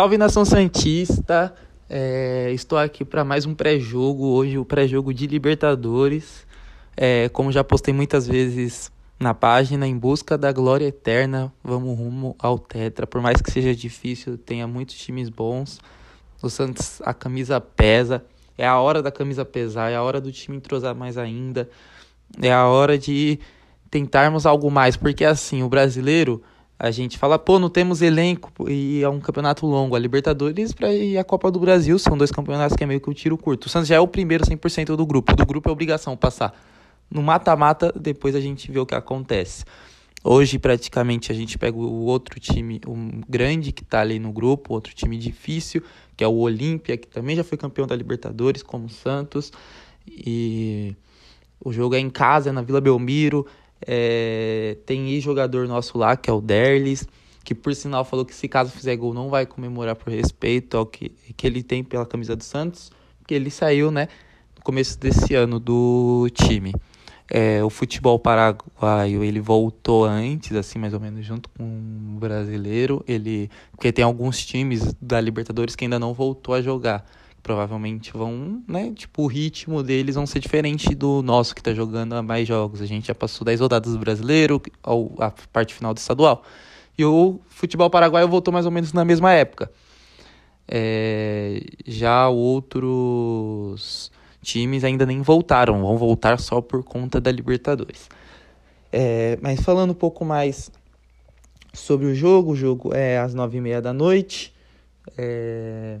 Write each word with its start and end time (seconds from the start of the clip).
Salve 0.00 0.16
nação 0.16 0.46
Santista! 0.46 1.54
É, 1.88 2.50
estou 2.52 2.78
aqui 2.78 3.04
para 3.04 3.22
mais 3.22 3.44
um 3.44 3.54
pré-jogo. 3.54 4.28
Hoje, 4.28 4.56
o 4.56 4.64
pré-jogo 4.64 5.12
de 5.12 5.26
Libertadores. 5.26 6.46
É, 7.02 7.30
como 7.30 7.50
já 7.50 7.64
postei 7.64 7.94
muitas 7.94 8.26
vezes 8.26 8.92
na 9.18 9.32
página, 9.32 9.86
em 9.86 9.96
busca 9.96 10.36
da 10.36 10.52
glória 10.52 10.84
eterna, 10.84 11.50
vamos 11.64 11.98
rumo 11.98 12.36
ao 12.38 12.58
Tetra. 12.58 13.06
Por 13.06 13.22
mais 13.22 13.40
que 13.40 13.50
seja 13.50 13.74
difícil, 13.74 14.36
tenha 14.36 14.66
muitos 14.66 14.96
times 14.96 15.30
bons. 15.30 15.80
O 16.42 16.50
Santos, 16.50 17.00
a 17.00 17.14
camisa 17.14 17.58
pesa. 17.58 18.22
É 18.58 18.66
a 18.66 18.78
hora 18.78 19.00
da 19.00 19.10
camisa 19.10 19.46
pesar, 19.46 19.90
é 19.90 19.96
a 19.96 20.02
hora 20.02 20.20
do 20.20 20.30
time 20.30 20.58
entrosar 20.58 20.94
mais 20.94 21.16
ainda. 21.16 21.70
É 22.42 22.52
a 22.52 22.66
hora 22.66 22.98
de 22.98 23.40
tentarmos 23.90 24.44
algo 24.44 24.70
mais, 24.70 24.94
porque 24.94 25.24
assim, 25.24 25.62
o 25.62 25.70
brasileiro 25.70 26.42
a 26.78 26.90
gente 26.90 27.16
fala, 27.16 27.38
pô, 27.38 27.58
não 27.58 27.70
temos 27.70 28.02
elenco 28.02 28.52
e 28.68 29.02
é 29.02 29.08
um 29.08 29.20
campeonato 29.20 29.64
longo. 29.64 29.96
A 29.96 29.98
Libertadores 29.98 30.74
e 30.82 31.16
a 31.16 31.24
Copa 31.24 31.50
do 31.50 31.58
Brasil 31.58 31.98
são 31.98 32.18
dois 32.18 32.30
campeonatos 32.30 32.76
que 32.76 32.84
é 32.84 32.86
meio 32.86 33.00
que 33.00 33.08
o 33.08 33.12
um 33.12 33.14
tiro 33.14 33.38
curto. 33.38 33.64
O 33.64 33.68
Santos 33.70 33.88
já 33.88 33.96
é 33.96 34.00
o 34.00 34.06
primeiro 34.06 34.44
100% 34.44 34.94
do 34.96 35.06
grupo. 35.06 35.34
Do 35.34 35.46
grupo 35.46 35.70
é 35.70 35.72
obrigação 35.72 36.14
passar. 36.14 36.54
No 37.10 37.22
mata-mata, 37.22 37.92
depois 37.92 38.34
a 38.34 38.40
gente 38.40 38.70
vê 38.70 38.78
o 38.78 38.86
que 38.86 38.94
acontece. 38.94 39.64
Hoje, 40.22 40.58
praticamente, 40.58 41.32
a 41.32 41.34
gente 41.34 41.56
pega 41.56 41.76
o 41.76 42.04
outro 42.04 42.38
time, 42.38 42.78
um 42.86 43.22
grande 43.26 43.72
que 43.72 43.82
tá 43.82 44.00
ali 44.00 44.18
no 44.18 44.30
grupo, 44.30 44.74
outro 44.74 44.94
time 44.94 45.16
difícil, 45.16 45.82
que 46.14 46.22
é 46.22 46.28
o 46.28 46.36
Olímpia, 46.36 46.96
que 46.96 47.08
também 47.08 47.34
já 47.34 47.42
foi 47.42 47.56
campeão 47.56 47.86
da 47.86 47.96
Libertadores, 47.96 48.62
como 48.62 48.84
o 48.84 48.90
Santos. 48.90 49.50
E 50.06 50.94
o 51.58 51.72
jogo 51.72 51.94
é 51.94 51.98
em 51.98 52.10
casa, 52.10 52.50
é 52.50 52.52
na 52.52 52.60
Vila 52.60 52.82
Belmiro. 52.82 53.46
É, 53.86 54.76
tem 54.84 55.10
ex-jogador 55.10 55.66
nosso 55.66 55.96
lá, 55.96 56.14
que 56.16 56.28
é 56.28 56.32
o 56.32 56.40
Derlis, 56.40 57.08
que 57.42 57.54
por 57.54 57.74
sinal 57.74 58.04
falou 58.04 58.26
que 58.26 58.34
se 58.34 58.46
caso 58.46 58.70
fizer 58.70 58.94
gol 58.96 59.14
não 59.14 59.30
vai 59.30 59.46
comemorar 59.46 59.96
por 59.96 60.12
respeito 60.12 60.76
ao 60.76 60.84
que, 60.84 61.08
que 61.34 61.46
ele 61.46 61.62
tem 61.62 61.82
pela 61.82 62.04
camisa 62.04 62.36
do 62.36 62.44
Santos, 62.44 62.92
porque 63.18 63.32
ele 63.32 63.50
saiu, 63.50 63.90
né, 63.90 64.08
no 64.54 64.62
começo 64.62 64.98
desse 64.98 65.34
ano 65.34 65.58
do 65.58 66.28
time. 66.34 66.74
É, 67.32 67.62
o 67.62 67.70
futebol 67.70 68.18
paraguaio 68.18 69.22
ele 69.22 69.38
voltou 69.38 70.04
antes, 70.04 70.56
assim, 70.56 70.80
mais 70.80 70.92
ou 70.92 70.98
menos, 70.98 71.24
junto 71.24 71.48
com 71.50 71.64
o 71.64 72.18
brasileiro. 72.18 73.04
Ele, 73.06 73.48
porque 73.70 73.92
tem 73.92 74.04
alguns 74.04 74.44
times 74.44 74.92
da 75.00 75.20
Libertadores 75.20 75.76
que 75.76 75.84
ainda 75.84 75.98
não 75.98 76.12
voltou 76.12 76.54
a 76.54 76.60
jogar 76.60 77.06
provavelmente 77.42 78.12
vão, 78.12 78.62
né, 78.68 78.92
tipo, 78.94 79.22
o 79.22 79.26
ritmo 79.26 79.82
deles 79.82 80.14
vão 80.14 80.26
ser 80.26 80.40
diferente 80.40 80.94
do 80.94 81.22
nosso 81.22 81.54
que 81.54 81.62
tá 81.62 81.72
jogando 81.72 82.14
há 82.14 82.22
mais 82.22 82.46
jogos. 82.46 82.82
A 82.82 82.86
gente 82.86 83.08
já 83.08 83.14
passou 83.14 83.44
10 83.44 83.60
rodadas 83.60 83.92
do 83.92 83.98
brasileiro, 83.98 84.60
a 85.18 85.30
parte 85.52 85.74
final 85.74 85.94
do 85.94 85.98
estadual. 85.98 86.44
E 86.96 87.04
o 87.04 87.40
futebol 87.48 87.88
paraguaio 87.88 88.28
voltou 88.28 88.52
mais 88.52 88.66
ou 88.66 88.70
menos 88.70 88.92
na 88.92 89.04
mesma 89.04 89.32
época. 89.32 89.70
É, 90.68 91.62
já 91.86 92.28
outros 92.28 94.12
times 94.42 94.84
ainda 94.84 95.04
nem 95.06 95.22
voltaram, 95.22 95.80
vão 95.82 95.96
voltar 95.96 96.38
só 96.38 96.60
por 96.60 96.82
conta 96.82 97.20
da 97.20 97.30
Libertadores. 97.30 98.08
É, 98.92 99.38
mas 99.40 99.60
falando 99.60 99.90
um 99.90 99.94
pouco 99.94 100.24
mais 100.24 100.70
sobre 101.72 102.06
o 102.06 102.14
jogo, 102.14 102.52
o 102.52 102.56
jogo 102.56 102.94
é 102.94 103.18
às 103.18 103.34
nove 103.34 103.58
e 103.58 103.60
meia 103.60 103.80
da 103.80 103.92
noite. 103.92 104.52
É, 105.16 105.98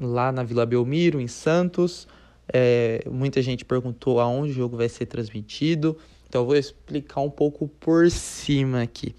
lá 0.00 0.32
na 0.32 0.42
Vila 0.42 0.66
Belmiro, 0.66 1.20
em 1.20 1.28
Santos. 1.28 2.06
É, 2.52 3.04
muita 3.10 3.40
gente 3.40 3.64
perguntou 3.64 4.20
aonde 4.20 4.50
o 4.50 4.54
jogo 4.54 4.76
vai 4.76 4.88
ser 4.88 5.06
transmitido, 5.06 5.96
então 6.28 6.42
eu 6.42 6.46
vou 6.46 6.56
explicar 6.56 7.20
um 7.20 7.30
pouco 7.30 7.68
por 7.68 8.10
cima 8.10 8.82
aqui 8.82 9.14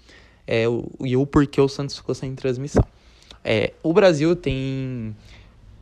é, 0.46 0.68
o, 0.68 0.88
e 1.00 1.16
o 1.16 1.26
porquê 1.26 1.60
o 1.60 1.68
Santos 1.68 1.96
ficou 1.96 2.14
sem 2.14 2.34
transmissão. 2.34 2.84
É, 3.42 3.72
o 3.82 3.92
Brasil 3.92 4.34
tem 4.36 5.14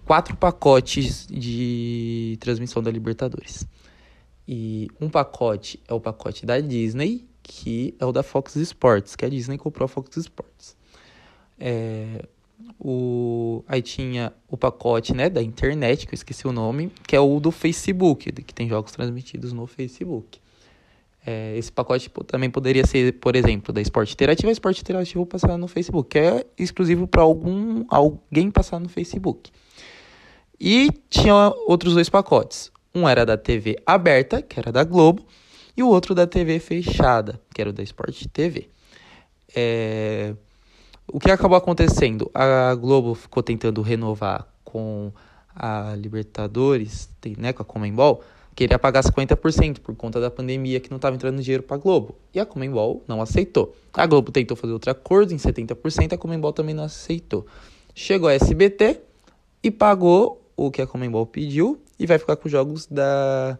quatro 0.04 0.36
pacotes 0.36 1.26
de 1.26 2.36
transmissão 2.40 2.82
da 2.82 2.90
Libertadores. 2.90 3.66
E 4.46 4.88
um 5.00 5.08
pacote 5.08 5.80
é 5.88 5.94
o 5.94 6.00
pacote 6.00 6.44
da 6.44 6.60
Disney, 6.60 7.26
que 7.42 7.94
é 7.98 8.04
o 8.04 8.12
da 8.12 8.22
Fox 8.22 8.56
Sports, 8.56 9.16
que 9.16 9.24
a 9.24 9.28
Disney 9.28 9.58
comprou 9.58 9.86
a 9.86 9.88
Fox 9.88 10.16
Sports. 10.16 10.76
É, 11.58 12.26
o, 12.78 13.64
aí 13.68 13.82
tinha 13.82 14.32
o 14.48 14.56
pacote 14.56 15.14
né, 15.14 15.30
da 15.30 15.42
internet, 15.42 16.06
que 16.06 16.14
eu 16.14 16.16
esqueci 16.16 16.46
o 16.46 16.52
nome, 16.52 16.90
que 17.06 17.14
é 17.14 17.20
o 17.20 17.38
do 17.38 17.50
Facebook, 17.50 18.30
que 18.32 18.54
tem 18.54 18.68
jogos 18.68 18.92
transmitidos 18.92 19.52
no 19.52 19.66
Facebook. 19.66 20.40
É, 21.24 21.56
esse 21.56 21.70
pacote 21.70 22.10
também 22.26 22.50
poderia 22.50 22.84
ser, 22.84 23.12
por 23.20 23.36
exemplo, 23.36 23.72
da 23.72 23.80
Esporte 23.80 24.12
Interativo, 24.12 24.48
a 24.48 24.52
Esporte 24.52 24.80
Interativo 24.80 25.24
passar 25.24 25.56
no 25.56 25.68
Facebook, 25.68 26.10
que 26.10 26.18
é 26.18 26.44
exclusivo 26.58 27.06
para 27.06 27.22
algum 27.22 27.84
alguém 27.88 28.50
passar 28.50 28.80
no 28.80 28.88
Facebook. 28.88 29.52
E 30.64 30.90
tinha 31.10 31.52
outros 31.66 31.94
dois 31.94 32.08
pacotes. 32.08 32.70
Um 32.94 33.08
era 33.08 33.26
da 33.26 33.36
TV 33.36 33.76
aberta, 33.84 34.40
que 34.40 34.60
era 34.60 34.70
da 34.70 34.84
Globo, 34.84 35.24
e 35.76 35.82
o 35.82 35.88
outro 35.88 36.14
da 36.14 36.24
TV 36.24 36.60
fechada, 36.60 37.40
que 37.52 37.60
era 37.60 37.70
o 37.70 37.72
da 37.72 37.82
Esporte 37.82 38.28
TV. 38.28 38.68
É, 39.56 40.32
o 41.08 41.18
que 41.18 41.32
acabou 41.32 41.58
acontecendo? 41.58 42.30
A 42.32 42.76
Globo 42.76 43.16
ficou 43.16 43.42
tentando 43.42 43.82
renovar 43.82 44.46
com 44.62 45.10
a 45.52 45.96
Libertadores, 45.96 47.08
né, 47.36 47.52
com 47.52 47.62
a 47.62 47.64
Comembol, 47.64 48.22
queria 48.54 48.78
pagar 48.78 49.02
50% 49.02 49.80
por 49.80 49.96
conta 49.96 50.20
da 50.20 50.30
pandemia 50.30 50.78
que 50.78 50.90
não 50.90 50.96
estava 50.96 51.16
entrando 51.16 51.42
dinheiro 51.42 51.64
para 51.64 51.74
a 51.74 51.80
Globo. 51.80 52.14
E 52.32 52.38
a 52.38 52.46
Comembol 52.46 53.02
não 53.08 53.20
aceitou. 53.20 53.74
A 53.92 54.06
Globo 54.06 54.30
tentou 54.30 54.56
fazer 54.56 54.72
outro 54.72 54.92
acordo 54.92 55.34
em 55.34 55.38
70%, 55.38 56.12
a 56.12 56.16
Comembol 56.16 56.52
também 56.52 56.72
não 56.72 56.84
aceitou. 56.84 57.44
Chegou 57.96 58.28
a 58.28 58.34
SBT 58.34 59.00
e 59.60 59.68
pagou 59.68 60.41
o 60.56 60.70
que 60.70 60.82
a 60.82 60.86
Comembol 60.86 61.26
pediu 61.26 61.80
e 61.98 62.06
vai 62.06 62.18
ficar 62.18 62.36
com 62.36 62.46
os 62.46 62.52
jogos 62.52 62.86
da 62.86 63.58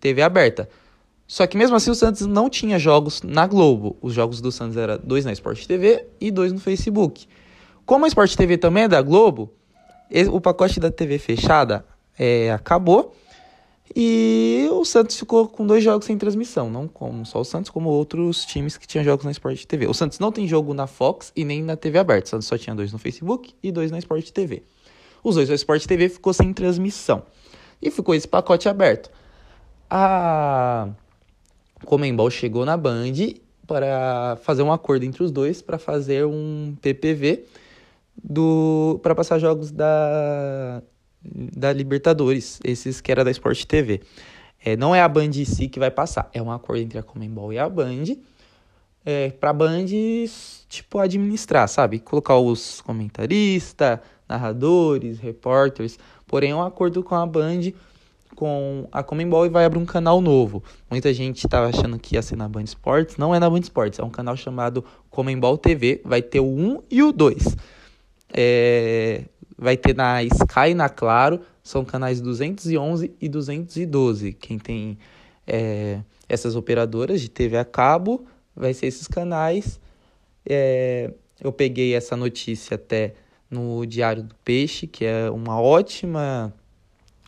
TV 0.00 0.22
aberta. 0.22 0.68
Só 1.26 1.46
que 1.46 1.56
mesmo 1.56 1.76
assim 1.76 1.90
o 1.90 1.94
Santos 1.94 2.26
não 2.26 2.50
tinha 2.50 2.78
jogos 2.78 3.22
na 3.22 3.46
Globo. 3.46 3.96
Os 4.02 4.12
jogos 4.12 4.40
do 4.40 4.52
Santos 4.52 4.76
eram 4.76 4.98
dois 5.02 5.24
na 5.24 5.32
Sport 5.32 5.64
TV 5.66 6.06
e 6.20 6.30
dois 6.30 6.52
no 6.52 6.60
Facebook. 6.60 7.26
Como 7.86 8.04
a 8.04 8.08
Sport 8.08 8.34
TV 8.36 8.58
também 8.58 8.84
é 8.84 8.88
da 8.88 9.00
Globo, 9.00 9.52
o 10.30 10.40
pacote 10.40 10.78
da 10.78 10.90
TV 10.90 11.18
fechada 11.18 11.84
é, 12.18 12.52
acabou 12.52 13.14
e 13.94 14.68
o 14.72 14.84
Santos 14.84 15.18
ficou 15.18 15.46
com 15.48 15.66
dois 15.66 15.84
jogos 15.84 16.06
sem 16.06 16.16
transmissão, 16.16 16.70
não 16.70 16.88
como 16.88 17.26
só 17.26 17.40
o 17.40 17.44
Santos, 17.44 17.70
como 17.70 17.90
outros 17.90 18.44
times 18.44 18.78
que 18.78 18.86
tinham 18.86 19.04
jogos 19.04 19.24
na 19.24 19.30
Sport 19.30 19.64
TV. 19.64 19.86
O 19.86 19.92
Santos 19.92 20.18
não 20.18 20.32
tem 20.32 20.48
jogo 20.48 20.72
na 20.72 20.86
Fox 20.86 21.32
e 21.36 21.44
nem 21.44 21.62
na 21.62 21.76
TV 21.76 21.98
aberta. 21.98 22.26
O 22.26 22.30
Santos 22.30 22.46
só 22.46 22.56
tinha 22.56 22.74
dois 22.74 22.92
no 22.92 22.98
Facebook 22.98 23.54
e 23.62 23.70
dois 23.70 23.90
na 23.90 23.98
Sport 23.98 24.30
TV. 24.30 24.62
Os 25.22 25.36
dois 25.36 25.48
na 25.48 25.54
Sport 25.54 25.84
TV 25.86 26.08
ficou 26.08 26.32
sem 26.32 26.52
transmissão 26.52 27.22
e 27.80 27.90
ficou 27.90 28.14
esse 28.14 28.26
pacote 28.26 28.68
aberto. 28.68 29.10
A 29.88 30.88
Comembol 31.84 32.30
chegou 32.30 32.64
na 32.64 32.76
Band 32.76 33.12
para 33.66 34.36
fazer 34.42 34.62
um 34.62 34.72
acordo 34.72 35.04
entre 35.04 35.22
os 35.22 35.30
dois 35.30 35.62
para 35.62 35.78
fazer 35.78 36.26
um 36.26 36.76
PPV 36.80 37.44
do 38.22 38.98
para 39.02 39.14
passar 39.14 39.38
jogos 39.38 39.70
da 39.70 40.82
da 41.24 41.72
Libertadores, 41.72 42.58
esses 42.64 43.00
que 43.00 43.12
era 43.12 43.22
da 43.24 43.30
Sport 43.30 43.64
TV. 43.64 44.00
É, 44.64 44.76
não 44.76 44.94
é 44.94 45.00
a 45.00 45.08
Band 45.08 45.30
em 45.36 45.44
si 45.44 45.68
que 45.68 45.78
vai 45.78 45.90
passar, 45.90 46.28
é 46.32 46.42
um 46.42 46.50
acordo 46.50 46.82
entre 46.82 46.98
a 46.98 47.02
Comembol 47.02 47.52
e 47.52 47.58
a 47.58 47.68
Band 47.68 48.16
é, 49.04 49.30
para 49.30 49.50
a 49.50 49.52
Band 49.52 49.86
tipo 50.68 50.98
administrar, 50.98 51.68
sabe? 51.68 51.98
Colocar 51.98 52.36
os 52.38 52.80
comentaristas, 52.80 53.98
narradores, 54.32 55.18
repórteres, 55.18 55.98
porém 56.26 56.50
é 56.50 56.54
um 56.54 56.62
acordo 56.62 57.02
com 57.02 57.14
a 57.14 57.26
Band 57.26 57.72
com 58.34 58.88
a 58.90 59.02
Comembol 59.02 59.44
e 59.44 59.48
vai 59.48 59.64
abrir 59.64 59.78
um 59.78 59.84
canal 59.84 60.20
novo. 60.20 60.64
Muita 60.90 61.12
gente 61.12 61.44
estava 61.44 61.68
achando 61.68 61.98
que 61.98 62.14
ia 62.14 62.22
ser 62.22 62.36
na 62.36 62.48
Band 62.48 62.64
Esportes. 62.64 63.16
Não 63.16 63.34
é 63.34 63.38
na 63.38 63.48
Band 63.48 63.60
Esportes, 63.60 63.98
é 63.98 64.02
um 64.02 64.10
canal 64.10 64.36
chamado 64.36 64.84
Comembol 65.10 65.58
TV. 65.58 66.00
Vai 66.04 66.22
ter 66.22 66.40
o 66.40 66.46
1 66.46 66.82
e 66.90 67.02
o 67.02 67.12
2. 67.12 67.56
É, 68.32 69.24
vai 69.56 69.76
ter 69.76 69.94
na 69.94 70.22
Sky 70.22 70.70
e 70.70 70.74
na 70.74 70.88
Claro. 70.88 71.40
São 71.62 71.84
canais 71.84 72.20
211 72.20 73.14
e 73.20 73.28
212. 73.28 74.32
Quem 74.32 74.58
tem 74.58 74.98
é, 75.46 76.00
essas 76.28 76.56
operadoras 76.56 77.20
de 77.20 77.28
TV 77.28 77.56
a 77.58 77.64
cabo, 77.64 78.24
vai 78.56 78.74
ser 78.74 78.86
esses 78.86 79.06
canais. 79.06 79.78
É, 80.44 81.12
eu 81.40 81.52
peguei 81.52 81.94
essa 81.94 82.16
notícia 82.16 82.74
até 82.74 83.14
no 83.52 83.84
Diário 83.86 84.22
do 84.22 84.34
Peixe, 84.36 84.86
que 84.86 85.04
é 85.04 85.30
uma 85.30 85.60
ótima 85.60 86.52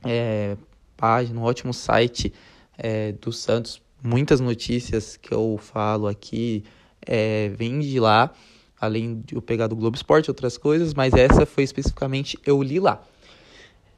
é, 0.02 0.56
página, 0.96 1.38
um 1.38 1.42
ótimo 1.42 1.74
site 1.74 2.32
é, 2.78 3.12
do 3.12 3.30
Santos, 3.30 3.82
muitas 4.02 4.40
notícias 4.40 5.18
que 5.18 5.32
eu 5.32 5.58
falo 5.60 6.06
aqui 6.06 6.64
é, 7.06 7.50
vêm 7.50 7.78
de 7.80 8.00
lá, 8.00 8.32
além 8.80 9.20
de 9.20 9.34
eu 9.34 9.42
pegar 9.42 9.66
do 9.66 9.76
Globo 9.76 9.96
Esporte, 9.96 10.30
outras 10.30 10.56
coisas, 10.56 10.94
mas 10.94 11.12
essa 11.12 11.44
foi 11.44 11.62
especificamente 11.62 12.38
eu 12.46 12.62
li 12.62 12.80
lá. 12.80 13.02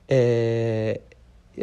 É, 0.09 1.01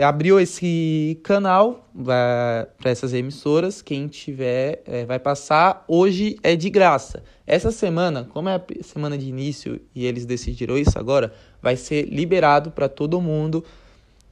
abriu 0.01 0.39
esse 0.39 1.19
canal 1.23 1.89
para 2.03 2.67
essas 2.83 3.13
emissoras. 3.13 3.81
Quem 3.81 4.07
tiver 4.07 4.81
é, 4.85 5.05
vai 5.05 5.19
passar. 5.19 5.83
Hoje 5.87 6.37
é 6.41 6.55
de 6.55 6.69
graça. 6.69 7.23
Essa 7.45 7.71
semana, 7.71 8.27
como 8.31 8.49
é 8.49 8.55
a 8.55 8.83
semana 8.83 9.17
de 9.17 9.27
início 9.27 9.79
e 9.93 10.05
eles 10.05 10.25
decidiram 10.25 10.77
isso 10.77 10.97
agora, 10.97 11.33
vai 11.61 11.75
ser 11.75 12.05
liberado 12.05 12.71
para 12.71 12.89
todo 12.89 13.21
mundo 13.21 13.63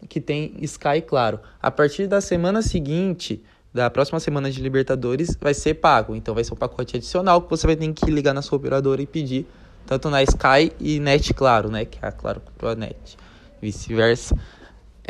que 0.09 0.19
tem 0.19 0.55
Sky, 0.61 1.01
claro. 1.05 1.39
A 1.61 1.69
partir 1.69 2.07
da 2.07 2.21
semana 2.21 2.61
seguinte, 2.61 3.43
da 3.73 3.89
próxima 3.89 4.19
semana 4.19 4.49
de 4.49 4.61
Libertadores, 4.61 5.37
vai 5.39 5.53
ser 5.53 5.75
pago. 5.75 6.15
Então 6.15 6.33
vai 6.33 6.43
ser 6.43 6.53
um 6.53 6.57
pacote 6.57 6.97
adicional 6.97 7.41
que 7.41 7.49
você 7.49 7.67
vai 7.67 7.75
ter 7.75 7.91
que 7.93 8.09
ligar 8.09 8.33
na 8.33 8.41
sua 8.41 8.57
operadora 8.57 9.01
e 9.01 9.05
pedir, 9.05 9.45
tanto 9.85 10.09
na 10.09 10.23
Sky 10.23 10.71
e 10.79 10.99
Net 10.99 11.33
Claro, 11.33 11.69
né? 11.69 11.85
Que 11.85 11.99
é 12.03 12.07
a 12.07 12.11
Claro 12.11 12.41
Net. 12.77 13.17
Vice-versa. 13.61 14.35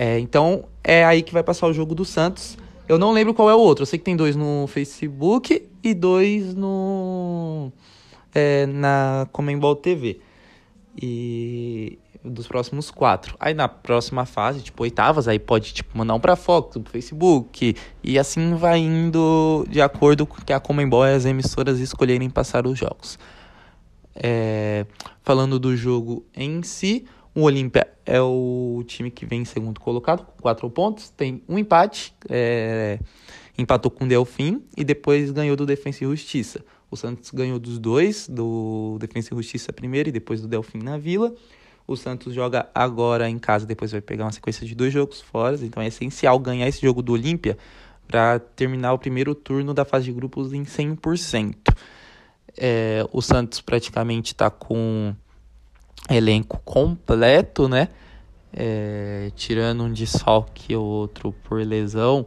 É, 0.02 0.18
então 0.18 0.64
é 0.84 1.06
aí 1.06 1.22
que 1.22 1.32
vai 1.32 1.44
passar 1.44 1.68
o 1.68 1.74
jogo 1.74 1.94
do 1.94 2.04
Santos. 2.04 2.58
Eu 2.90 2.98
não 2.98 3.12
lembro 3.12 3.36
qual 3.36 3.52
é 3.52 3.54
o 3.54 3.60
outro. 3.60 3.84
Eu 3.84 3.86
sei 3.86 4.00
que 4.00 4.06
tem 4.06 4.16
dois 4.16 4.36
no 4.36 4.66
Facebook 4.66 5.70
e 5.84 5.94
dois 5.94 6.56
no 6.56 7.72
é, 8.34 8.66
na 8.66 9.28
Comembol 9.32 9.76
TV. 9.76 10.20
E 11.00 12.00
dos 12.24 12.48
próximos 12.48 12.90
quatro. 12.90 13.36
Aí 13.40 13.54
na 13.54 13.68
próxima 13.68 14.26
fase, 14.26 14.64
tipo 14.64 14.82
oitavas, 14.82 15.28
aí 15.28 15.38
pode 15.38 15.72
tipo 15.72 15.96
mandar 15.96 16.16
um 16.16 16.20
para 16.20 16.36
Fox, 16.36 16.80
pro 16.80 16.92
Facebook 16.92 17.76
e 18.04 18.18
assim 18.18 18.56
vai 18.56 18.80
indo 18.80 19.68
de 19.70 19.82
acordo 19.82 20.26
com 20.26 20.42
que 20.42 20.52
a 20.52 20.60
Comembol 20.60 21.06
e 21.06 21.14
as 21.14 21.26
emissoras 21.26 21.80
escolherem 21.80 22.28
passar 22.28 22.66
os 22.66 22.80
jogos. 22.80 23.20
É, 24.16 24.84
falando 25.22 25.60
do 25.60 25.78
jogo 25.78 26.26
em 26.36 26.64
si, 26.64 27.06
o 27.34 27.42
Olímpia 27.42 27.88
é 28.06 28.22
o 28.22 28.84
time 28.86 29.10
que 29.10 29.26
vem 29.26 29.42
em 29.42 29.46
segundo 29.46 29.80
colocado, 29.80 30.26
com 30.26 30.42
quatro 30.42 30.70
pontos. 30.70 31.10
Tem 31.10 31.42
um 31.48 31.58
empate, 31.58 32.14
é, 32.30 33.00
empatou 33.58 33.90
com 33.90 34.04
o 34.04 34.08
Delfim 34.08 34.64
e 34.76 34.84
depois 34.84 35.32
ganhou 35.32 35.56
do 35.56 35.66
Defensa 35.66 36.04
e 36.04 36.08
Justiça. 36.08 36.64
O 36.90 36.98
Santos 36.98 37.32
ganhou 37.32 37.58
dos 37.58 37.80
dois, 37.80 38.28
do 38.28 38.98
Defensa 39.00 39.34
e 39.34 39.38
Justiça 39.38 39.72
primeiro 39.72 40.10
e 40.10 40.12
depois 40.12 40.42
do 40.42 40.48
Delfim 40.48 40.80
na 40.80 40.98
Vila. 40.98 41.34
O 41.88 41.96
Santos 41.96 42.34
joga 42.34 42.70
agora 42.76 43.30
em 43.30 43.40
casa, 43.40 43.66
depois 43.66 43.92
vai 43.92 44.02
pegar 44.02 44.26
uma 44.26 44.32
sequência 44.32 44.66
de 44.68 44.76
dois 44.76 44.92
jogos 44.92 45.22
fora. 45.22 45.58
Então 45.62 45.82
é 45.82 45.88
essencial 45.88 46.38
ganhar 46.38 46.68
esse 46.68 46.82
jogo 46.82 47.02
do 47.02 47.14
Olímpia 47.14 47.58
para 48.08 48.40
terminar 48.40 48.92
o 48.92 49.00
primeiro 49.00 49.34
turno 49.34 49.74
da 49.74 49.86
fase 49.86 50.06
de 50.06 50.12
grupos 50.12 50.52
em 50.52 50.64
100%. 50.64 51.56
É, 52.58 53.08
o 53.14 53.22
Santos 53.22 53.62
praticamente 53.62 54.34
está 54.34 54.50
com 54.50 55.16
elenco 56.10 56.60
completo, 56.64 57.68
né? 57.68 57.90
É, 58.54 59.32
tirando 59.36 59.84
um 59.84 59.94
desfalque 59.94 60.76
ou 60.76 60.86
outro 60.86 61.32
por 61.44 61.66
lesão, 61.66 62.26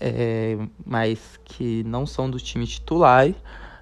é, 0.00 0.58
mas 0.84 1.38
que 1.44 1.84
não 1.84 2.04
são 2.06 2.30
do 2.30 2.38
time 2.38 2.66
titular. 2.66 3.32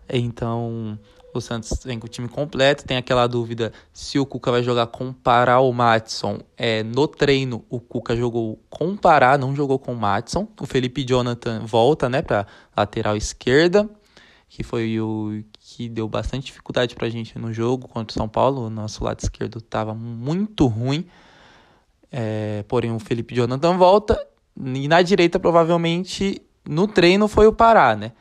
Então, 0.09 0.99
o 1.32 1.41
Santos 1.41 1.79
vem 1.85 1.99
com 1.99 2.06
o 2.06 2.11
time 2.11 2.29
completo. 2.29 2.85
Tem 2.85 2.97
aquela 2.97 3.27
dúvida 3.27 3.73
se 3.93 4.19
o 4.19 4.27
Cuca 4.27 4.50
vai 4.50 4.62
jogar 4.62 4.88
com 4.88 5.12
Pará 5.12 5.61
ou 5.61 5.73
Matson. 5.73 6.41
É, 6.56 6.83
no 6.83 7.06
treino, 7.06 7.65
o 7.71 7.81
Cuca 7.81 8.17
jogou 8.17 8.61
com 8.69 8.97
Pará, 8.97 9.38
não 9.38 9.55
jogou 9.55 9.79
com 9.79 9.94
Matson. 9.94 10.49
O 10.61 10.67
Felipe 10.67 11.05
Jonathan 11.05 11.61
volta 11.65 12.09
né, 12.09 12.21
para 12.21 12.47
lateral 12.76 13.17
esquerda, 13.17 13.88
que 14.49 14.62
foi 14.62 15.00
o 15.00 15.43
que 15.77 15.89
deu 15.89 16.09
bastante 16.09 16.47
dificuldade 16.47 16.97
para 16.97 17.07
a 17.07 17.11
gente 17.11 17.39
no 17.39 17.53
jogo 17.53 17.87
contra 17.87 18.13
o 18.13 18.15
São 18.19 18.29
Paulo. 18.29 18.67
O 18.67 18.71
nosso 18.71 19.05
lado 19.05 19.21
esquerdo 19.21 19.59
estava 19.59 19.95
muito 19.95 20.67
ruim. 20.67 21.07
É, 22.11 22.65
porém, 22.67 22.91
o 22.91 22.99
Felipe 22.99 23.35
Jonathan 23.35 23.77
volta. 23.77 24.27
E 24.57 24.89
na 24.89 25.01
direita, 25.01 25.39
provavelmente, 25.39 26.43
no 26.69 26.89
treino 26.89 27.29
foi 27.29 27.47
o 27.47 27.53
Pará, 27.53 27.95
né? 27.95 28.13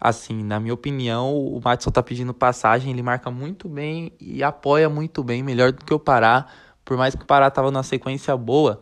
Assim, 0.00 0.42
na 0.42 0.58
minha 0.58 0.72
opinião, 0.72 1.36
o 1.36 1.60
Matson 1.62 1.90
tá 1.90 2.02
pedindo 2.02 2.32
passagem, 2.32 2.90
ele 2.90 3.02
marca 3.02 3.30
muito 3.30 3.68
bem 3.68 4.12
e 4.18 4.42
apoia 4.42 4.88
muito 4.88 5.22
bem, 5.22 5.42
melhor 5.42 5.72
do 5.72 5.84
que 5.84 5.92
o 5.92 5.98
Pará. 5.98 6.46
Por 6.84 6.96
mais 6.96 7.14
que 7.14 7.22
o 7.22 7.26
Pará 7.26 7.50
tava 7.50 7.70
numa 7.70 7.82
sequência 7.82 8.34
boa, 8.36 8.80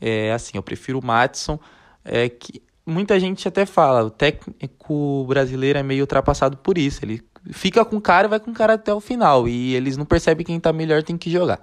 é 0.00 0.32
assim, 0.32 0.52
eu 0.56 0.62
prefiro 0.62 0.98
o 0.98 1.04
Matson, 1.04 1.58
é 2.04 2.28
que 2.28 2.62
muita 2.86 3.18
gente 3.18 3.46
até 3.48 3.64
fala, 3.64 4.04
o 4.04 4.10
técnico 4.10 5.24
brasileiro 5.26 5.78
é 5.78 5.82
meio 5.82 6.02
ultrapassado 6.02 6.56
por 6.56 6.78
isso. 6.78 7.04
Ele 7.04 7.22
fica 7.50 7.84
com 7.84 7.96
o 7.96 8.00
cara 8.00 8.26
e 8.26 8.30
vai 8.30 8.40
com 8.40 8.50
o 8.50 8.54
cara 8.54 8.74
até 8.74 8.92
o 8.92 9.00
final. 9.00 9.48
E 9.48 9.74
eles 9.74 9.96
não 9.96 10.04
percebem 10.04 10.44
quem 10.44 10.60
tá 10.60 10.72
melhor 10.72 11.02
tem 11.02 11.16
que 11.16 11.30
jogar. 11.30 11.60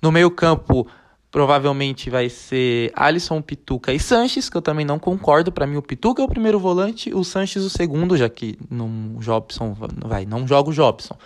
No 0.00 0.10
meio-campo, 0.10 0.86
provavelmente 1.30 2.10
vai 2.10 2.28
ser 2.28 2.92
Alisson, 2.94 3.40
Pituca 3.40 3.92
e 3.92 3.98
Sanches, 3.98 4.50
que 4.50 4.56
eu 4.56 4.62
também 4.62 4.84
não 4.84 4.98
concordo. 4.98 5.50
Para 5.50 5.66
mim, 5.66 5.76
o 5.76 5.82
Pituca 5.82 6.20
é 6.20 6.24
o 6.24 6.28
primeiro 6.28 6.58
volante, 6.58 7.12
o 7.14 7.24
Sanches 7.24 7.62
o 7.62 7.70
segundo, 7.70 8.16
já 8.16 8.28
que 8.28 8.58
não 8.70 9.16
Jobson 9.18 9.74
vai, 10.04 10.26
não 10.26 10.46
joga 10.46 10.70
o 10.70 10.72
Jobson. 10.72 11.16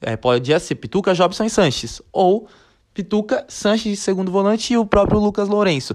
É, 0.00 0.16
pode 0.16 0.58
ser 0.60 0.76
Pituca, 0.76 1.14
Jobson 1.14 1.44
e 1.44 1.50
Sanches. 1.50 2.00
Ou 2.12 2.48
Pituca, 2.94 3.44
Sanches 3.48 3.92
de 3.92 3.96
segundo 3.96 4.30
volante 4.30 4.72
e 4.72 4.76
o 4.76 4.86
próprio 4.86 5.18
Lucas 5.18 5.48
Lourenço. 5.48 5.94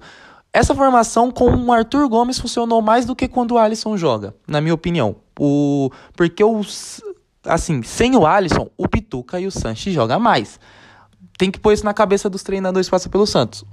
Essa 0.55 0.73
formação 0.73 1.31
com 1.31 1.53
o 1.53 1.73
Arthur 1.73 2.07
Gomes 2.07 2.39
funcionou 2.39 2.81
mais 2.81 3.05
do 3.05 3.13
que 3.13 3.27
quando 3.27 3.51
o 3.51 3.57
Alisson 3.57 3.97
joga, 3.97 4.33
na 4.47 4.61
minha 4.61 4.73
opinião. 4.73 5.17
O, 5.37 5.89
porque 6.15 6.41
os, 6.41 7.01
assim, 7.43 7.83
sem 7.83 8.15
o 8.15 8.25
Alisson, 8.25 8.69
o 8.77 8.87
Pituca 8.87 9.37
e 9.37 9.45
o 9.45 9.51
Sanches 9.51 9.93
jogam 9.93 10.17
mais. 10.17 10.57
Tem 11.37 11.51
que 11.51 11.59
pôr 11.59 11.73
isso 11.73 11.83
na 11.83 11.93
cabeça 11.93 12.29
dos 12.29 12.41
treinadores 12.41 12.87
que 12.87 12.91
passam 12.91 13.11
pelo 13.11 13.27
Santos. 13.27 13.65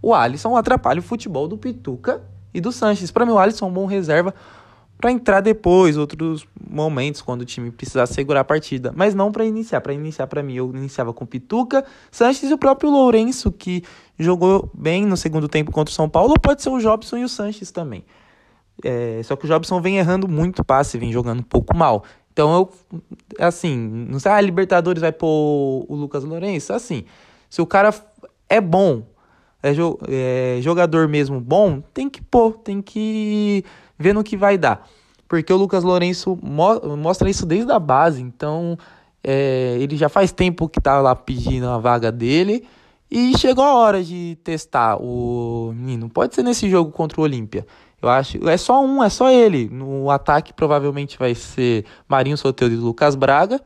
O 0.00 0.14
Alisson 0.14 0.56
atrapalha 0.56 1.00
o 1.00 1.02
futebol 1.02 1.48
do 1.48 1.58
Pituca 1.58 2.22
e 2.54 2.60
do 2.60 2.70
Sanches. 2.70 3.10
Para 3.10 3.26
mim, 3.26 3.32
o 3.32 3.38
Alisson 3.40 3.64
é 3.64 3.68
um 3.68 3.72
bom 3.72 3.86
reserva 3.86 4.32
para 5.00 5.12
entrar 5.12 5.40
depois, 5.40 5.96
outros 5.96 6.46
momentos, 6.68 7.22
quando 7.22 7.42
o 7.42 7.44
time 7.44 7.70
precisar 7.70 8.06
segurar 8.06 8.40
a 8.40 8.44
partida. 8.44 8.92
Mas 8.94 9.14
não 9.14 9.30
para 9.30 9.44
iniciar. 9.44 9.80
Para 9.80 9.92
iniciar, 9.92 10.26
para 10.26 10.42
mim, 10.42 10.54
eu 10.54 10.70
iniciava 10.74 11.12
com 11.12 11.24
Pituca, 11.24 11.84
Sanches 12.10 12.50
e 12.50 12.52
o 12.52 12.58
próprio 12.58 12.90
Lourenço, 12.90 13.52
que 13.52 13.84
jogou 14.18 14.68
bem 14.74 15.06
no 15.06 15.16
segundo 15.16 15.48
tempo 15.48 15.70
contra 15.70 15.92
o 15.92 15.94
São 15.94 16.08
Paulo. 16.08 16.30
Ou 16.30 16.40
pode 16.40 16.62
ser 16.62 16.70
o 16.70 16.80
Jobson 16.80 17.18
e 17.18 17.24
o 17.24 17.28
Sanches 17.28 17.70
também. 17.70 18.04
É, 18.84 19.20
só 19.22 19.36
que 19.36 19.44
o 19.44 19.48
Jobson 19.48 19.80
vem 19.80 19.98
errando 19.98 20.28
muito 20.28 20.64
passe, 20.64 20.98
vem 20.98 21.12
jogando 21.12 21.40
um 21.40 21.44
pouco 21.44 21.76
mal. 21.76 22.04
Então 22.32 22.54
eu, 22.54 23.00
assim, 23.38 23.76
não 23.76 24.18
sei, 24.18 24.30
ah, 24.30 24.40
Libertadores 24.40 25.00
vai 25.00 25.12
pôr 25.12 25.84
o 25.88 25.94
Lucas 25.94 26.22
Lourenço? 26.22 26.72
Assim, 26.72 27.04
se 27.50 27.60
o 27.60 27.66
cara 27.66 27.92
é 28.48 28.60
bom, 28.60 29.02
é, 29.62 29.70
é 30.08 30.60
jogador 30.60 31.08
mesmo 31.08 31.40
bom, 31.40 31.80
tem 31.92 32.08
que 32.08 32.22
pôr, 32.22 32.58
tem 32.58 32.80
que 32.80 33.64
ver 33.98 34.14
no 34.14 34.22
que 34.22 34.36
vai 34.36 34.56
dar. 34.56 34.88
Porque 35.28 35.52
o 35.52 35.56
Lucas 35.56 35.84
Lourenço 35.84 36.38
mo 36.42 36.96
mostra 36.96 37.28
isso 37.28 37.44
desde 37.44 37.70
a 37.70 37.78
base, 37.78 38.22
então 38.22 38.78
é, 39.22 39.76
ele 39.78 39.96
já 39.96 40.08
faz 40.08 40.32
tempo 40.32 40.68
que 40.68 40.80
tá 40.80 41.00
lá 41.00 41.14
pedindo 41.14 41.68
a 41.68 41.78
vaga 41.78 42.10
dele 42.10 42.66
e 43.10 43.36
chegou 43.36 43.64
a 43.64 43.74
hora 43.74 44.02
de 44.02 44.38
testar 44.42 44.96
o 44.96 45.72
menino. 45.74 46.08
Pode 46.08 46.34
ser 46.34 46.42
nesse 46.42 46.68
jogo 46.70 46.90
contra 46.90 47.20
o 47.20 47.24
Olímpia. 47.24 47.66
Eu 48.00 48.08
acho. 48.08 48.48
É 48.48 48.56
só 48.56 48.82
um, 48.82 49.02
é 49.02 49.08
só 49.08 49.30
ele. 49.30 49.68
No 49.68 50.10
ataque 50.10 50.52
provavelmente 50.52 51.18
vai 51.18 51.34
ser 51.34 51.84
Marinho 52.08 52.36
Soteldo 52.36 52.74
e 52.74 52.78
Lucas 52.78 53.14
Braga. 53.14 53.60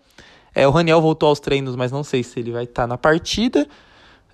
É, 0.55 0.67
o 0.67 0.71
Raniel 0.71 1.01
voltou 1.01 1.29
aos 1.29 1.41
treinos, 1.41 1.77
mas 1.77 1.93
não 1.93 2.03
sei 2.05 2.23
se 2.23 2.41
ele 2.41 2.51
vai 2.51 2.65
estar 2.65 2.83
tá 2.83 2.87
na 2.87 2.99
partida. 2.99 3.67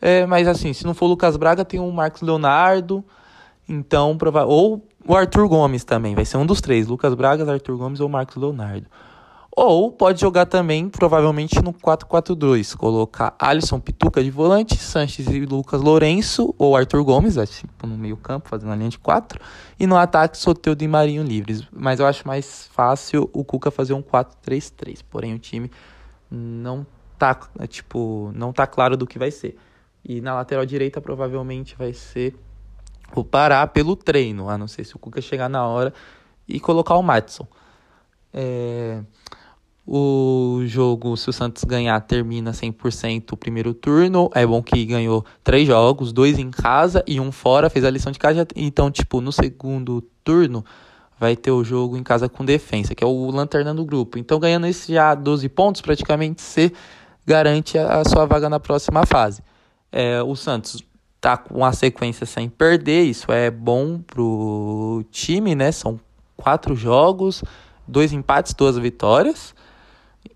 É, 0.01 0.27
mas 0.27 0.47
assim, 0.47 0.73
se 0.73 0.85
não 0.85 0.95
for 0.95 1.07
o 1.07 1.09
Lucas 1.09 1.37
Braga, 1.37 1.65
tem 1.65 1.81
o 1.81 1.91
Marcos 1.91 2.23
Leonardo. 2.23 3.05
Então, 3.69 4.17
ou 4.47 4.88
o 5.07 5.15
Arthur 5.15 5.49
Gomes 5.49 5.85
também, 5.85 6.15
vai 6.15 6.25
ser 6.25 6.37
um 6.37 6.47
dos 6.47 6.61
três: 6.61 6.87
Lucas 6.87 7.15
Braga, 7.15 7.51
Arthur 7.51 7.77
Gomes 7.77 8.01
ou 8.01 8.09
Marcos 8.09 8.37
Leonardo. 8.37 8.87
Ou 9.61 9.91
pode 9.91 10.21
jogar 10.21 10.47
também, 10.47 10.89
provavelmente, 10.89 11.61
no 11.61 11.73
4-4-2. 11.73 12.77
Colocar 12.77 13.35
Alisson 13.41 13.81
Pituca 13.81 14.23
de 14.23 14.31
volante, 14.31 14.77
Sanches 14.77 15.27
e 15.27 15.45
Lucas 15.45 15.83
Lourenço, 15.83 16.55
ou 16.57 16.77
Arthur 16.77 17.03
Gomes, 17.03 17.35
tipo, 17.51 17.85
no 17.85 17.99
meio 17.99 18.17
campo, 18.17 18.49
fazendo 18.49 18.71
a 18.71 18.77
linha 18.77 18.89
de 18.89 19.01
4. 19.01 19.41
E 19.81 19.85
no 19.85 19.97
ataque, 19.97 20.39
Soteudo 20.39 20.85
e 20.85 20.87
Marinho 20.87 21.25
livres. 21.25 21.67
Mas 21.73 21.99
eu 21.99 22.07
acho 22.07 22.25
mais 22.25 22.69
fácil 22.73 23.29
o 23.33 23.45
Cuca 23.45 23.69
fazer 23.73 23.95
um 23.95 24.03
4-3-3. 24.03 25.01
Porém, 25.11 25.35
o 25.35 25.41
time 25.41 25.69
não 26.31 26.87
tá, 27.19 27.37
tipo, 27.69 28.31
não 28.37 28.53
tá 28.53 28.65
claro 28.65 28.97
do 28.97 29.09
que 29.09 29.19
vai 29.19 29.33
ser. 29.33 29.57
E 30.05 30.21
na 30.21 30.35
lateral 30.35 30.65
direita, 30.65 31.01
provavelmente, 31.01 31.75
vai 31.77 31.93
ser 31.93 32.37
o 33.15 33.25
Pará 33.25 33.67
pelo 33.67 33.97
treino. 33.97 34.49
A 34.49 34.59
não 34.59 34.69
ser 34.69 34.85
se 34.85 34.97
o 34.97 34.99
Cuca 34.99 35.21
chegar 35.21 35.49
na 35.49 35.67
hora 35.67 35.93
e 36.47 36.59
colocar 36.59 36.97
o 36.97 37.03
Matson. 37.03 37.47
É... 38.33 39.01
O 39.91 40.61
jogo, 40.67 41.17
se 41.17 41.31
o 41.31 41.33
Santos 41.33 41.65
ganhar, 41.65 41.99
termina 42.03 42.53
100% 42.53 43.33
o 43.33 43.37
primeiro 43.39 43.73
turno. 43.73 44.31
É 44.35 44.47
bom 44.47 44.63
que 44.63 44.85
ganhou 44.85 45.25
três 45.43 45.67
jogos, 45.67 46.13
dois 46.13 46.39
em 46.39 46.51
casa 46.51 47.03
e 47.07 47.19
um 47.19 47.33
fora, 47.33 47.71
fez 47.71 47.87
a 47.87 47.91
lição 47.91 48.13
de 48.13 48.19
casa. 48.19 48.47
Então, 48.55 48.91
tipo, 48.91 49.23
no 49.23 49.33
segundo 49.33 50.03
turno 50.23 50.63
vai 51.19 51.35
ter 51.35 51.51
o 51.51 51.65
jogo 51.65 51.97
em 51.97 52.03
casa 52.03 52.29
com 52.29 52.45
defesa, 52.45 52.95
que 52.95 53.03
é 53.03 53.07
o 53.07 53.31
lanterna 53.31 53.75
do 53.75 53.85
grupo. 53.85 54.19
Então, 54.19 54.39
ganhando 54.39 54.67
esse 54.67 54.93
já 54.93 55.15
12 55.15 55.49
pontos, 55.49 55.81
praticamente 55.81 56.43
você 56.43 56.71
garante 57.27 57.79
a, 57.79 58.05
sua 58.05 58.25
vaga 58.27 58.49
na 58.49 58.61
próxima 58.61 59.05
fase. 59.05 59.43
É, 59.91 60.23
o 60.23 60.37
Santos 60.37 60.83
tá 61.21 61.37
com 61.37 61.65
a 61.65 61.73
sequência 61.73 62.27
sem 62.27 62.49
perder, 62.49 63.03
isso 63.03 63.31
é 63.33 63.51
bom 63.51 64.01
pro 64.01 65.05
time, 65.11 65.55
né? 65.55 65.73
São 65.73 65.99
quatro 66.37 66.77
jogos, 66.77 67.43
dois 67.87 68.13
empates, 68.13 68.55
duas 68.55 68.79
vitórias. 68.79 69.55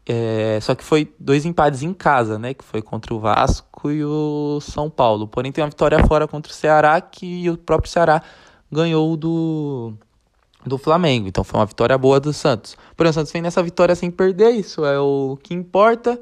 É, 0.04 0.58
só 0.60 0.74
que 0.74 0.82
foi 0.82 1.12
dois 1.18 1.44
empates 1.46 1.82
em 1.82 1.94
casa, 1.94 2.38
né? 2.38 2.54
Que 2.54 2.64
foi 2.64 2.82
contra 2.82 3.14
o 3.14 3.20
Vasco 3.20 3.90
e 3.90 4.04
o 4.04 4.58
São 4.60 4.90
Paulo. 4.90 5.28
Porém, 5.28 5.52
tem 5.52 5.62
uma 5.62 5.70
vitória 5.70 6.04
fora 6.06 6.26
contra 6.26 6.50
o 6.50 6.54
Ceará, 6.54 7.00
que 7.00 7.48
o 7.48 7.56
próprio 7.56 7.90
Ceará 7.90 8.20
ganhou 8.70 9.16
do, 9.16 9.94
do 10.66 10.78
Flamengo. 10.78 11.28
Então 11.28 11.44
foi 11.44 11.60
uma 11.60 11.66
vitória 11.66 11.96
boa 11.96 12.18
do 12.18 12.32
Santos. 12.32 12.76
Porém, 12.96 13.10
o 13.10 13.12
Santos 13.12 13.32
vem 13.32 13.42
nessa 13.42 13.62
vitória 13.62 13.94
sem 13.94 14.10
perder, 14.10 14.50
isso 14.50 14.84
é 14.84 14.98
o 14.98 15.38
que 15.40 15.54
importa. 15.54 16.20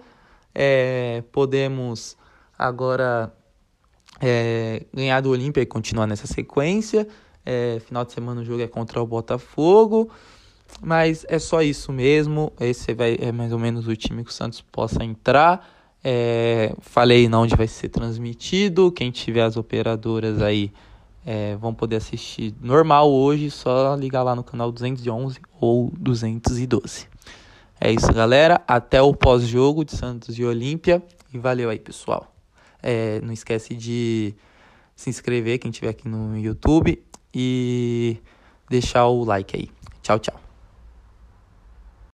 É, 0.55 1.23
podemos 1.33 2.17
agora 2.59 3.33
é, 4.21 4.83
ganhar 4.93 5.21
do 5.21 5.31
Olímpia 5.31 5.63
e 5.63 5.67
continuar 5.67 6.07
nessa 6.07 6.27
sequência. 6.27 7.09
É, 7.45 7.81
final 7.87 8.05
de 8.05 8.13
semana 8.13 8.43
o 8.43 8.45
jogo 8.45 8.63
é 8.63 8.69
contra 8.69 9.03
o 9.03 9.07
Botafogo. 9.07 10.11
Mas 10.81 11.25
é 11.29 11.39
só 11.39 11.63
isso 11.63 11.93
mesmo. 11.93 12.53
Esse 12.61 12.95
vai, 12.95 13.17
é 13.21 13.33
mais 13.33 13.53
ou 13.53 13.59
menos 13.59 13.89
o 13.89 13.97
time 13.97 14.23
que 14.23 14.31
o 14.31 14.33
Santos 14.33 14.61
possa 14.61 15.03
entrar. 15.03 15.69
É, 16.03 16.75
falei 16.81 17.29
não 17.29 17.43
onde 17.43 17.57
vai 17.57 17.67
ser 17.67 17.89
transmitido. 17.89 18.93
Quem 18.93 19.11
tiver 19.11 19.43
as 19.43 19.57
operadoras 19.57 20.41
aí 20.41 20.73
é, 21.27 21.57
vão 21.57 21.75
poder 21.75 21.97
assistir 21.97 22.55
normal 22.61 23.11
hoje. 23.11 23.51
Só 23.51 23.95
ligar 23.95 24.23
lá 24.23 24.35
no 24.37 24.45
canal 24.45 24.71
211 24.71 25.41
ou 25.61 25.93
212. 25.99 27.09
É 27.81 27.91
isso, 27.91 28.13
galera. 28.13 28.63
Até 28.69 29.01
o 29.03 29.15
pós-jogo 29.15 29.85
de 29.85 29.97
Santos 29.97 30.39
e 30.39 30.45
Olímpia. 30.45 31.03
E 31.33 31.39
valeu 31.39 31.71
aí, 31.71 31.79
pessoal. 31.79 32.31
É, 32.83 33.21
não 33.21 33.33
esquece 33.33 33.75
de 33.75 34.35
se 34.95 35.11
inscrever 35.11 35.59
quem 35.59 35.71
estiver 35.71 35.91
aqui 35.91 36.09
no 36.09 36.37
YouTube 36.37 37.03
e 37.35 38.19
deixar 38.69 39.07
o 39.07 39.25
like 39.25 39.57
aí. 39.57 39.71
Tchau, 40.03 40.19
tchau. 40.19 40.50